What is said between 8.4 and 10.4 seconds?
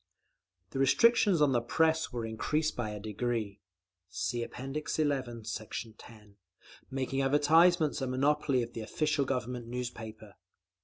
of the official Government newspaper.